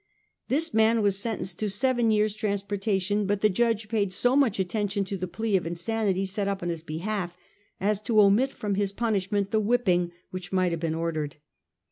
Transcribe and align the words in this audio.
This 0.47 0.73
man 0.73 1.03
was 1.03 1.19
sentenced 1.19 1.59
to 1.59 1.69
seven 1.69 2.09
years' 2.09 2.35
transporta 2.35 2.99
tion, 2.99 3.27
but 3.27 3.41
the 3.41 3.51
judge 3.51 3.87
paid 3.87 4.11
so 4.11 4.35
much 4.35 4.59
attention 4.59 5.03
to 5.05 5.15
the 5.15 5.27
plea 5.27 5.55
of 5.55 5.67
insanity 5.67 6.25
set 6.25 6.47
up 6.47 6.63
on 6.63 6.69
his 6.69 6.81
behalf, 6.81 7.37
as 7.79 8.01
to 8.01 8.19
omit 8.19 8.49
from 8.51 8.73
his 8.73 8.91
punishment 8.93 9.51
the 9.51 9.59
whipping 9.59 10.11
which 10.31 10.51
might 10.51 10.71
have 10.71 10.81
been 10.81 10.95
ordered. 10.95 11.35